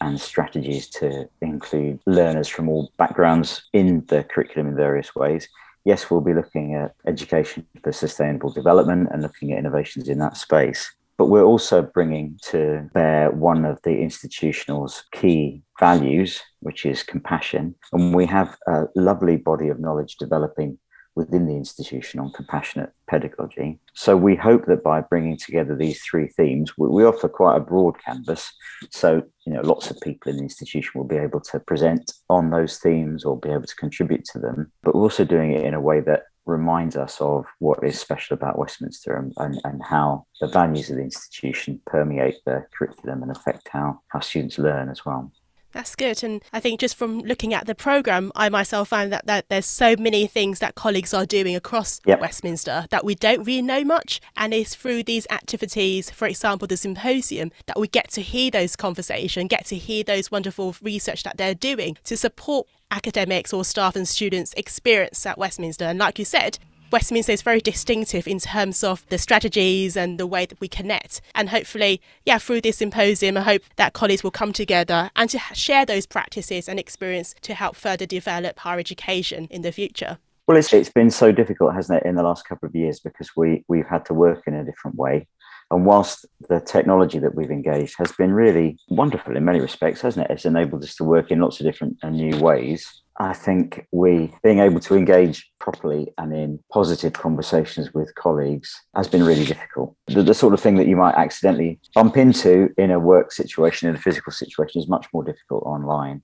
and 0.00 0.20
strategies 0.20 0.88
to 0.88 1.28
include 1.42 2.00
learners 2.06 2.48
from 2.48 2.68
all 2.68 2.90
backgrounds 2.96 3.62
in 3.72 4.04
the 4.08 4.24
curriculum 4.24 4.68
in 4.68 4.76
various 4.76 5.14
ways. 5.14 5.48
Yes, 5.84 6.10
we'll 6.10 6.20
be 6.20 6.34
looking 6.34 6.74
at 6.74 6.94
education 7.06 7.66
for 7.82 7.92
sustainable 7.92 8.50
development 8.50 9.08
and 9.12 9.22
looking 9.22 9.52
at 9.52 9.58
innovations 9.58 10.08
in 10.08 10.18
that 10.18 10.36
space. 10.36 10.90
But 11.18 11.26
we're 11.26 11.44
also 11.44 11.82
bringing 11.82 12.38
to 12.44 12.88
bear 12.94 13.30
one 13.30 13.66
of 13.66 13.78
the 13.82 13.98
institutional's 13.98 15.04
key 15.12 15.62
values, 15.78 16.40
which 16.60 16.86
is 16.86 17.02
compassion. 17.02 17.74
And 17.92 18.14
we 18.14 18.24
have 18.24 18.56
a 18.66 18.84
lovely 18.94 19.36
body 19.36 19.68
of 19.68 19.78
knowledge 19.78 20.16
developing 20.16 20.78
within 21.14 21.46
the 21.46 21.56
institution 21.56 22.20
on 22.20 22.32
compassionate 22.32 22.92
pedagogy. 23.08 23.78
So 23.94 24.16
we 24.16 24.36
hope 24.36 24.66
that 24.66 24.82
by 24.82 25.00
bringing 25.00 25.36
together 25.36 25.76
these 25.76 26.00
three 26.02 26.28
themes, 26.28 26.78
we, 26.78 26.88
we, 26.88 27.04
offer 27.04 27.28
quite 27.28 27.56
a 27.56 27.60
broad 27.60 27.96
canvas. 28.02 28.52
So, 28.90 29.22
you 29.46 29.52
know, 29.52 29.62
lots 29.62 29.90
of 29.90 30.00
people 30.00 30.30
in 30.30 30.36
the 30.36 30.44
institution 30.44 30.92
will 30.94 31.06
be 31.06 31.16
able 31.16 31.40
to 31.40 31.60
present 31.60 32.12
on 32.28 32.50
those 32.50 32.78
themes 32.78 33.24
or 33.24 33.38
be 33.38 33.50
able 33.50 33.64
to 33.64 33.76
contribute 33.76 34.24
to 34.26 34.38
them. 34.38 34.70
But 34.82 34.94
we're 34.94 35.02
also 35.02 35.24
doing 35.24 35.52
it 35.52 35.64
in 35.64 35.74
a 35.74 35.80
way 35.80 36.00
that 36.00 36.24
reminds 36.46 36.96
us 36.96 37.20
of 37.20 37.44
what 37.58 37.82
is 37.84 37.98
special 37.98 38.34
about 38.34 38.58
Westminster 38.58 39.16
and, 39.16 39.32
and, 39.38 39.60
and 39.64 39.82
how 39.82 40.26
the 40.40 40.48
values 40.48 40.90
of 40.90 40.96
the 40.96 41.02
institution 41.02 41.80
permeate 41.86 42.36
the 42.44 42.64
curriculum 42.76 43.22
and 43.22 43.30
affect 43.30 43.68
how, 43.68 44.00
how 44.08 44.20
students 44.20 44.58
learn 44.58 44.88
as 44.88 45.04
well. 45.04 45.30
That's 45.72 45.94
good. 45.94 46.22
And 46.24 46.42
I 46.52 46.60
think 46.60 46.80
just 46.80 46.96
from 46.96 47.20
looking 47.20 47.54
at 47.54 47.66
the 47.66 47.74
programme, 47.74 48.32
I 48.34 48.48
myself 48.48 48.88
found 48.88 49.12
that, 49.12 49.26
that 49.26 49.48
there's 49.48 49.66
so 49.66 49.94
many 49.96 50.26
things 50.26 50.58
that 50.58 50.74
colleagues 50.74 51.14
are 51.14 51.26
doing 51.26 51.54
across 51.54 52.00
yep. 52.04 52.20
Westminster 52.20 52.86
that 52.90 53.04
we 53.04 53.14
don't 53.14 53.44
really 53.44 53.62
know 53.62 53.84
much. 53.84 54.20
And 54.36 54.52
it's 54.52 54.74
through 54.74 55.04
these 55.04 55.26
activities, 55.30 56.10
for 56.10 56.26
example, 56.26 56.66
the 56.66 56.76
symposium, 56.76 57.52
that 57.66 57.78
we 57.78 57.88
get 57.88 58.10
to 58.10 58.22
hear 58.22 58.50
those 58.50 58.76
conversations, 58.76 59.48
get 59.48 59.66
to 59.66 59.76
hear 59.76 60.02
those 60.02 60.30
wonderful 60.30 60.74
research 60.82 61.22
that 61.22 61.36
they're 61.36 61.54
doing 61.54 61.96
to 62.04 62.16
support 62.16 62.66
academics 62.90 63.52
or 63.52 63.64
staff 63.64 63.94
and 63.94 64.08
students 64.08 64.52
experience 64.56 65.24
at 65.24 65.38
Westminster. 65.38 65.84
And 65.84 65.98
like 65.98 66.18
you 66.18 66.24
said, 66.24 66.58
Westminster 66.92 67.30
is 67.30 67.42
very 67.42 67.60
distinctive 67.60 68.26
in 68.26 68.40
terms 68.40 68.82
of 68.82 69.06
the 69.10 69.18
strategies 69.18 69.96
and 69.96 70.18
the 70.18 70.26
way 70.26 70.44
that 70.44 70.60
we 70.60 70.66
connect. 70.66 71.20
And 71.36 71.48
hopefully, 71.50 72.00
yeah, 72.24 72.38
through 72.38 72.62
this 72.62 72.78
symposium, 72.78 73.36
I 73.36 73.42
hope 73.42 73.62
that 73.76 73.92
colleagues 73.92 74.24
will 74.24 74.32
come 74.32 74.52
together 74.52 75.10
and 75.14 75.30
to 75.30 75.38
share 75.52 75.86
those 75.86 76.04
practices 76.04 76.68
and 76.68 76.80
experience 76.80 77.34
to 77.42 77.54
help 77.54 77.76
further 77.76 78.06
develop 78.06 78.58
higher 78.58 78.80
education 78.80 79.46
in 79.50 79.62
the 79.62 79.70
future. 79.70 80.18
Well, 80.48 80.56
it's, 80.56 80.72
it's 80.72 80.90
been 80.90 81.10
so 81.10 81.30
difficult, 81.30 81.74
hasn't 81.74 82.02
it, 82.02 82.08
in 82.08 82.16
the 82.16 82.24
last 82.24 82.48
couple 82.48 82.68
of 82.68 82.74
years 82.74 82.98
because 82.98 83.30
we, 83.36 83.64
we've 83.68 83.86
had 83.86 84.04
to 84.06 84.14
work 84.14 84.42
in 84.48 84.54
a 84.54 84.64
different 84.64 84.96
way. 84.96 85.28
And 85.70 85.86
whilst 85.86 86.26
the 86.48 86.60
technology 86.60 87.20
that 87.20 87.36
we've 87.36 87.52
engaged 87.52 87.94
has 87.98 88.10
been 88.10 88.32
really 88.32 88.76
wonderful 88.88 89.36
in 89.36 89.44
many 89.44 89.60
respects, 89.60 90.00
hasn't 90.00 90.28
it? 90.28 90.32
It's 90.32 90.44
enabled 90.44 90.82
us 90.82 90.96
to 90.96 91.04
work 91.04 91.30
in 91.30 91.38
lots 91.38 91.60
of 91.60 91.66
different 91.66 91.98
and 92.02 92.16
new 92.16 92.36
ways. 92.40 93.02
I 93.20 93.34
think 93.34 93.86
we 93.92 94.32
being 94.42 94.58
able 94.58 94.80
to 94.80 94.96
engage 94.96 95.49
properly 95.60 96.12
and 96.18 96.34
in 96.34 96.58
positive 96.72 97.12
conversations 97.12 97.94
with 97.94 98.14
colleagues 98.14 98.74
has 98.96 99.06
been 99.06 99.22
really 99.22 99.44
difficult. 99.44 99.94
The, 100.08 100.22
the, 100.22 100.34
sort 100.34 100.54
of 100.54 100.60
thing 100.60 100.76
that 100.76 100.88
you 100.88 100.96
might 100.96 101.14
accidentally 101.14 101.78
bump 101.94 102.16
into 102.16 102.70
in 102.78 102.90
a 102.90 102.98
work 102.98 103.30
situation, 103.30 103.88
in 103.88 103.94
a 103.94 103.98
physical 103.98 104.32
situation, 104.32 104.80
is 104.80 104.88
much 104.88 105.06
more 105.12 105.22
difficult 105.22 105.62
online. 105.64 106.22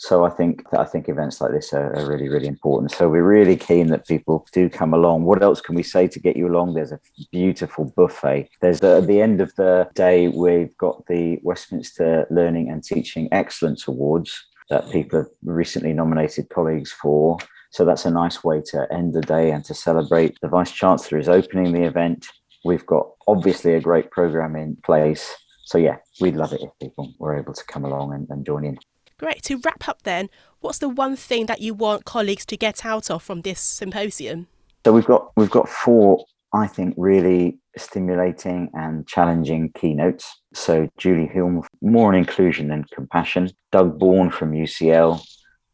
So 0.00 0.24
I 0.24 0.30
think 0.30 0.70
that 0.70 0.78
I 0.78 0.84
think 0.84 1.08
events 1.08 1.40
like 1.40 1.50
this 1.50 1.72
are, 1.72 1.92
are, 1.96 2.08
really 2.08 2.28
really 2.28 2.46
important. 2.46 2.92
So 2.92 3.08
we're 3.08 3.24
really 3.24 3.56
keen 3.56 3.88
that 3.88 4.06
people 4.06 4.46
do 4.52 4.70
come 4.70 4.94
along. 4.94 5.24
What 5.24 5.42
else 5.42 5.60
can 5.60 5.74
we 5.74 5.82
say 5.82 6.06
to 6.06 6.20
get 6.20 6.36
you 6.36 6.46
along? 6.46 6.74
There's 6.74 6.92
a 6.92 7.00
beautiful 7.32 7.92
buffet. 7.96 8.48
There's 8.60 8.78
the, 8.78 8.98
at 8.98 9.08
the 9.08 9.20
end 9.20 9.40
of 9.40 9.52
the 9.56 9.88
day 9.94 10.28
we've 10.28 10.76
got 10.76 11.04
the 11.06 11.40
Westminster 11.42 12.28
Learning 12.30 12.70
and 12.70 12.84
Teaching 12.84 13.28
Excellence 13.32 13.88
Awards 13.88 14.46
that 14.70 14.88
people 14.90 15.18
have 15.20 15.28
recently 15.42 15.92
nominated 15.92 16.48
colleagues 16.48 16.92
for. 16.92 17.38
So 17.70 17.84
that's 17.84 18.04
a 18.04 18.10
nice 18.10 18.42
way 18.42 18.62
to 18.70 18.86
end 18.92 19.14
the 19.14 19.20
day 19.20 19.50
and 19.50 19.64
to 19.66 19.74
celebrate. 19.74 20.38
The 20.40 20.48
Vice 20.48 20.72
Chancellor 20.72 21.18
is 21.18 21.28
opening 21.28 21.72
the 21.72 21.82
event. 21.82 22.26
We've 22.64 22.86
got 22.86 23.10
obviously 23.26 23.74
a 23.74 23.80
great 23.80 24.10
program 24.10 24.56
in 24.56 24.76
place. 24.84 25.34
So, 25.64 25.76
yeah, 25.78 25.96
we'd 26.20 26.36
love 26.36 26.52
it 26.52 26.62
if 26.62 26.70
people 26.80 27.12
were 27.18 27.38
able 27.38 27.52
to 27.52 27.64
come 27.64 27.84
along 27.84 28.14
and, 28.14 28.26
and 28.30 28.44
join 28.44 28.64
in. 28.64 28.78
Great. 29.18 29.42
To 29.42 29.60
wrap 29.64 29.86
up, 29.88 30.02
then, 30.04 30.30
what's 30.60 30.78
the 30.78 30.88
one 30.88 31.14
thing 31.14 31.46
that 31.46 31.60
you 31.60 31.74
want 31.74 32.04
colleagues 32.04 32.46
to 32.46 32.56
get 32.56 32.86
out 32.86 33.10
of 33.10 33.22
from 33.22 33.42
this 33.42 33.60
symposium? 33.60 34.46
So 34.86 34.92
we've 34.92 35.04
got 35.04 35.32
we've 35.36 35.50
got 35.50 35.68
four, 35.68 36.24
I 36.54 36.66
think, 36.66 36.94
really 36.96 37.58
stimulating 37.76 38.70
and 38.74 39.06
challenging 39.06 39.70
keynotes. 39.72 40.40
So 40.54 40.88
Julie 40.96 41.30
Hulme, 41.34 41.64
more 41.82 42.08
on 42.08 42.14
inclusion 42.14 42.70
and 42.70 42.88
compassion. 42.90 43.50
Doug 43.72 43.98
Bourn 43.98 44.30
from 44.30 44.52
UCL 44.52 45.20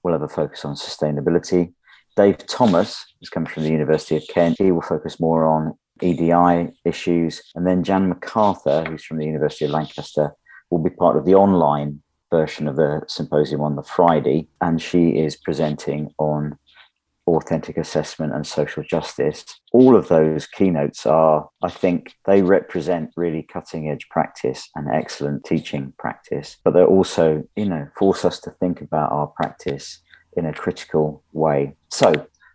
will 0.03 0.13
have 0.13 0.23
a 0.23 0.29
focus 0.29 0.65
on 0.65 0.75
sustainability. 0.75 1.73
Dave 2.17 2.39
Thomas, 2.47 3.05
who's 3.19 3.29
coming 3.29 3.51
from 3.51 3.65
the 3.65 3.71
University 3.71 4.17
of 4.17 4.27
Kent, 4.29 4.57
he 4.59 4.71
will 4.71 4.83
focus 4.83 5.19
more 5.19 5.47
on 5.47 5.77
EDI 6.01 6.73
issues. 6.85 7.43
And 7.55 7.67
then 7.67 7.83
Jan 7.83 8.13
McArthur, 8.13 8.87
who's 8.87 9.05
from 9.05 9.19
the 9.19 9.27
University 9.27 9.65
of 9.65 9.73
Lancaster, 9.73 10.33
will 10.71 10.83
be 10.83 10.91
part 10.91 11.17
of 11.17 11.25
the 11.25 11.35
online 11.35 12.03
version 12.31 12.69
of 12.69 12.77
the 12.77 13.03
symposium 13.09 13.61
on 13.61 13.77
the 13.77 13.83
Friday. 13.83 14.49
And 14.61 14.81
she 14.81 15.11
is 15.11 15.37
presenting 15.37 16.13
on 16.19 16.59
authentic 17.27 17.79
assessment 17.79 18.35
and 18.35 18.47
social 18.47 18.83
justice. 18.83 19.45
All 19.73 19.97
of 19.97 20.09
those 20.09 20.47
keynotes 20.47 21.07
are, 21.07 21.49
I 21.63 21.71
think, 21.71 22.13
they 22.27 22.43
represent 22.43 23.13
really 23.17 23.43
cutting 23.43 23.89
edge 23.89 24.09
practice 24.11 24.69
and 24.75 24.89
excellent 24.93 25.45
teaching 25.45 25.95
practice, 25.99 26.59
but 26.65 26.75
they're 26.75 26.87
also, 26.87 27.43
you 27.57 27.65
know, 27.65 27.89
force 27.97 28.25
us 28.25 28.41
to 28.41 28.51
think 28.51 28.83
about 28.83 29.11
our 29.11 29.29
practice 29.29 30.01
in 30.37 30.47
a 30.47 30.53
critical 30.53 31.23
way. 31.33 31.75
So, 31.91 32.13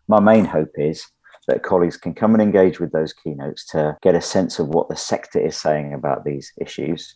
my 0.07 0.19
main 0.19 0.45
hope 0.45 0.71
is 0.75 1.05
that 1.47 1.63
colleagues 1.63 1.97
can 1.97 2.13
come 2.13 2.33
and 2.33 2.41
engage 2.41 2.79
with 2.79 2.91
those 2.91 3.13
keynotes 3.13 3.65
to 3.67 3.97
get 4.01 4.15
a 4.15 4.21
sense 4.21 4.59
of 4.59 4.69
what 4.69 4.89
the 4.89 4.95
sector 4.95 5.39
is 5.39 5.57
saying 5.57 5.93
about 5.93 6.23
these 6.23 6.51
issues, 6.59 7.15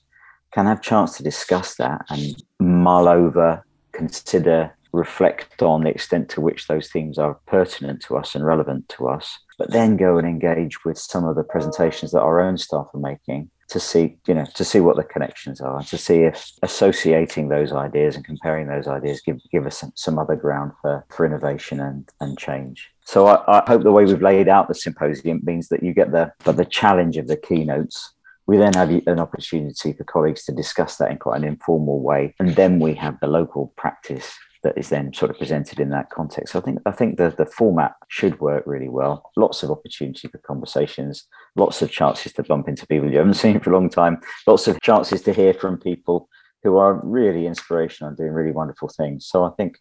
can 0.54 0.66
have 0.66 0.82
chance 0.82 1.18
to 1.18 1.24
discuss 1.24 1.76
that 1.76 2.02
and 2.10 2.44
mull 2.60 3.08
over, 3.08 3.66
consider 3.92 4.76
reflect 4.94 5.62
on 5.62 5.84
the 5.84 5.90
extent 5.90 6.30
to 6.30 6.40
which 6.40 6.68
those 6.68 6.90
themes 6.90 7.18
are 7.18 7.40
pertinent 7.48 8.02
to 8.04 8.16
us 8.16 8.36
and 8.36 8.46
relevant 8.46 8.88
to 8.88 9.08
us, 9.08 9.40
but 9.58 9.72
then 9.72 9.98
go 9.98 10.18
and 10.18 10.28
engage 10.28 10.86
with 10.86 10.98
some 10.98 11.26
of 11.26 11.36
the 11.36 11.44
presentations 11.44 12.12
that 12.12 12.22
our 12.22 12.40
own 12.40 12.58
staff 12.58 12.86
are 12.94 13.00
making 13.00 13.50
to 13.70 13.80
see, 13.80 14.18
you 14.28 14.34
know, 14.34 14.46
to 14.56 14.64
see 14.64 14.80
what 14.80 14.96
the 14.96 15.04
connections 15.04 15.62
are, 15.62 15.82
to 15.84 15.98
see 15.98 16.22
if 16.22 16.52
associating 16.62 17.50
those 17.50 17.72
ideas 17.72 18.16
and 18.16 18.26
comparing 18.26 18.68
those 18.68 18.88
ideas 18.88 19.22
give 19.22 19.40
give 19.52 19.66
us 19.66 19.78
some, 19.80 19.92
some 19.96 20.20
other 20.20 20.36
ground 20.36 20.72
for, 20.82 21.06
for 21.10 21.26
innovation 21.26 21.80
and, 21.80 22.10
and 22.20 22.38
change. 22.38 22.90
So 23.06 23.28
I, 23.28 23.60
I 23.60 23.64
hope 23.68 23.84
the 23.84 23.92
way 23.92 24.06
we've 24.06 24.22
laid 24.22 24.48
out 24.48 24.68
the 24.68 24.76
symposium 24.76 25.42
means 25.44 25.70
that 25.70 25.84
you 25.84 25.94
get 25.94 26.12
the 26.12 26.32
but 26.44 26.58
the 26.58 26.66
challenge 26.66 27.18
of 27.18 27.28
the 27.28 27.38
keynotes 27.38 28.14
we 28.46 28.58
then 28.58 28.74
have 28.74 28.90
an 28.90 29.20
opportunity 29.20 29.94
for 29.94 30.04
colleagues 30.04 30.44
to 30.46 30.52
discuss 30.52 30.98
that 30.98 31.12
in 31.12 31.18
quite 31.18 31.38
an 31.38 31.48
informal 31.48 32.02
way. 32.02 32.36
And 32.40 32.56
then 32.56 32.80
we 32.80 32.94
have 32.96 33.20
the 33.22 33.28
local 33.28 33.74
practice 33.78 34.34
that 34.64 34.78
is 34.78 34.90
then 34.90 35.14
sort 35.14 35.30
of 35.30 35.38
presented 35.38 35.80
in 35.80 35.90
that 35.90 36.10
context. 36.10 36.54
So 36.54 36.60
I 36.60 36.62
think 36.62 36.80
I 36.86 36.92
think 36.92 37.18
the, 37.18 37.30
the 37.30 37.46
format 37.46 37.94
should 38.08 38.40
work 38.40 38.64
really 38.66 38.90
well. 38.90 39.32
Lots 39.36 39.62
of 39.62 39.70
opportunity 39.70 40.28
for 40.28 40.38
conversations, 40.40 41.26
lots 41.56 41.82
of 41.82 41.92
chances 41.92 42.34
to 42.34 42.44
bump 42.44 42.68
into 42.68 42.88
people 42.88 43.12
you 43.12 43.18
haven't 43.18 43.34
seen 43.46 43.60
for 43.60 43.72
a 43.72 43.74
long 43.74 43.90
time, 43.90 44.20
lots 44.48 44.68
of 44.68 44.82
chances 44.82 45.22
to 45.24 45.34
hear 45.34 45.54
from 45.54 45.78
people 45.78 46.30
who 46.64 46.78
are 46.78 47.02
really 47.04 47.46
inspirational 47.46 48.08
and 48.08 48.18
doing 48.18 48.32
really 48.32 48.54
wonderful 48.54 48.88
things. 48.88 49.28
So 49.28 49.44
I 49.44 49.52
think 49.58 49.78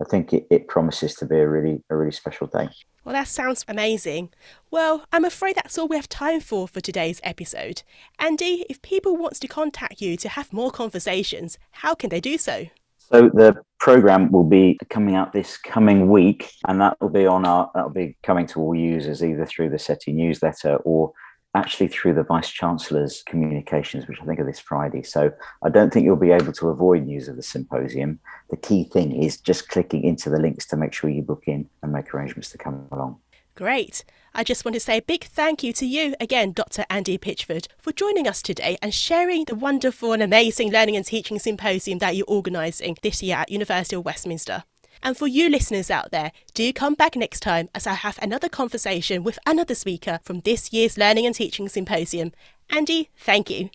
I 0.00 0.08
think 0.08 0.32
it, 0.32 0.46
it 0.50 0.68
promises 0.68 1.14
to 1.16 1.26
be 1.26 1.36
a 1.36 1.48
really 1.48 1.82
a 1.90 1.96
really 1.96 2.12
special 2.12 2.46
day. 2.46 2.68
Well, 3.04 3.14
that 3.14 3.28
sounds 3.28 3.64
amazing. 3.66 4.28
Well, 4.70 5.04
I'm 5.10 5.24
afraid 5.24 5.56
that's 5.56 5.78
all 5.78 5.88
we 5.88 5.96
have 5.96 6.08
time 6.08 6.40
for 6.40 6.68
for 6.68 6.80
today's 6.80 7.20
episode. 7.24 7.82
Andy, 8.18 8.64
if 8.70 8.80
people 8.82 9.16
wants 9.16 9.40
to 9.40 9.48
contact 9.48 10.00
you 10.00 10.16
to 10.18 10.28
have 10.28 10.52
more 10.52 10.70
conversations, 10.70 11.58
how 11.72 11.94
can 11.94 12.10
they 12.10 12.20
do 12.20 12.38
so? 12.38 12.66
So 13.12 13.28
the 13.28 13.56
program 13.80 14.30
will 14.30 14.44
be 14.44 14.78
coming 14.88 15.16
out 15.16 15.32
this 15.32 15.56
coming 15.56 16.08
week, 16.08 16.50
and 16.68 16.80
that 16.80 16.96
will 17.00 17.08
be 17.08 17.26
on 17.26 17.44
our 17.44 17.70
that 17.74 17.84
will 17.84 17.92
be 17.92 18.16
coming 18.22 18.46
to 18.48 18.60
all 18.60 18.74
users 18.74 19.24
either 19.24 19.46
through 19.46 19.70
the 19.70 19.78
CETI 19.78 20.14
newsletter 20.14 20.76
or 20.84 21.12
actually 21.56 21.88
through 21.88 22.14
the 22.14 22.22
vice 22.22 22.48
chancellor's 22.48 23.24
communications, 23.26 24.06
which 24.06 24.18
I 24.22 24.24
think 24.24 24.38
are 24.38 24.46
this 24.46 24.60
Friday. 24.60 25.02
So 25.02 25.32
I 25.64 25.68
don't 25.68 25.92
think 25.92 26.04
you'll 26.04 26.14
be 26.14 26.30
able 26.30 26.52
to 26.52 26.68
avoid 26.68 27.04
news 27.04 27.26
of 27.26 27.34
the 27.34 27.42
symposium. 27.42 28.20
The 28.50 28.56
key 28.56 28.84
thing 28.84 29.20
is 29.20 29.40
just 29.40 29.68
clicking 29.68 30.04
into 30.04 30.30
the 30.30 30.38
links 30.38 30.66
to 30.66 30.76
make 30.76 30.92
sure 30.92 31.10
you 31.10 31.22
book 31.22 31.44
in 31.46 31.68
and 31.82 31.92
make 31.92 32.14
arrangements 32.14 32.50
to 32.50 32.58
come 32.58 32.86
along. 32.92 33.18
Great. 33.60 34.04
I 34.34 34.42
just 34.42 34.64
want 34.64 34.72
to 34.72 34.80
say 34.80 34.96
a 34.96 35.02
big 35.02 35.22
thank 35.22 35.62
you 35.62 35.74
to 35.74 35.84
you 35.84 36.14
again, 36.18 36.52
Dr. 36.52 36.86
Andy 36.88 37.18
Pitchford, 37.18 37.66
for 37.76 37.92
joining 37.92 38.26
us 38.26 38.40
today 38.40 38.78
and 38.80 38.94
sharing 38.94 39.44
the 39.44 39.54
wonderful 39.54 40.14
and 40.14 40.22
amazing 40.22 40.72
learning 40.72 40.96
and 40.96 41.04
teaching 41.04 41.38
symposium 41.38 41.98
that 41.98 42.16
you're 42.16 42.24
organising 42.26 42.96
this 43.02 43.22
year 43.22 43.36
at 43.36 43.50
University 43.50 43.96
of 43.96 44.06
Westminster. 44.06 44.64
And 45.02 45.14
for 45.14 45.26
you 45.26 45.50
listeners 45.50 45.90
out 45.90 46.10
there, 46.10 46.32
do 46.54 46.72
come 46.72 46.94
back 46.94 47.16
next 47.16 47.40
time 47.40 47.68
as 47.74 47.86
I 47.86 47.92
have 47.92 48.18
another 48.22 48.48
conversation 48.48 49.24
with 49.24 49.38
another 49.44 49.74
speaker 49.74 50.20
from 50.22 50.40
this 50.40 50.72
year's 50.72 50.96
Learning 50.96 51.26
and 51.26 51.34
Teaching 51.34 51.68
Symposium. 51.68 52.32
Andy, 52.70 53.10
thank 53.18 53.50
you. 53.50 53.68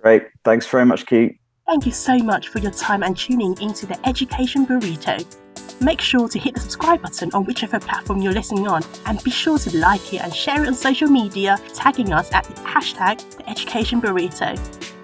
Great. 0.00 0.22
Thanks 0.42 0.66
very 0.66 0.86
much, 0.86 1.04
Keith. 1.04 1.36
Thank 1.66 1.84
you 1.84 1.92
so 1.92 2.16
much 2.16 2.48
for 2.48 2.60
your 2.60 2.72
time 2.72 3.02
and 3.02 3.14
tuning 3.14 3.60
into 3.60 3.84
the 3.84 4.08
Education 4.08 4.66
Burrito. 4.66 5.22
Make 5.80 6.00
sure 6.00 6.28
to 6.28 6.38
hit 6.40 6.54
the 6.54 6.60
subscribe 6.60 7.02
button 7.02 7.30
on 7.34 7.44
whichever 7.44 7.78
platform 7.78 8.20
you're 8.20 8.32
listening 8.32 8.66
on 8.66 8.82
and 9.06 9.22
be 9.22 9.30
sure 9.30 9.58
to 9.58 9.76
like 9.76 10.12
it 10.12 10.22
and 10.22 10.34
share 10.34 10.62
it 10.64 10.66
on 10.66 10.74
social 10.74 11.08
media, 11.08 11.56
tagging 11.72 12.12
us 12.12 12.32
at 12.32 12.44
the 12.44 12.54
hashtag 12.62 13.18
the 13.36 13.48
Education 13.48 14.00
Burrito. 14.00 14.58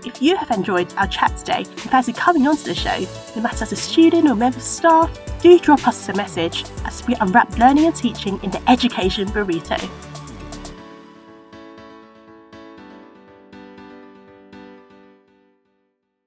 If 0.04 0.20
you 0.20 0.36
have 0.36 0.50
enjoyed 0.50 0.92
our 0.96 1.06
chat 1.06 1.36
today 1.36 1.64
and 1.64 1.90
fancy 1.90 2.12
coming 2.12 2.48
onto 2.48 2.64
the 2.64 2.74
show, 2.74 3.06
no 3.36 3.42
matter 3.42 3.62
as 3.62 3.70
a 3.72 3.76
student 3.76 4.28
or 4.28 4.34
member 4.34 4.58
of 4.58 4.64
staff, 4.64 5.16
do 5.40 5.58
drop 5.60 5.86
us 5.86 6.08
a 6.08 6.14
message 6.14 6.64
as 6.84 7.06
we 7.06 7.14
unwrap 7.20 7.56
learning 7.56 7.86
and 7.86 7.94
teaching 7.94 8.42
in 8.42 8.50
the 8.50 8.60
Education 8.68 9.28
Burrito. 9.28 9.78